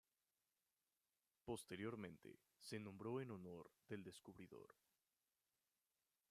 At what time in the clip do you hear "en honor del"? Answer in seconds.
3.21-4.03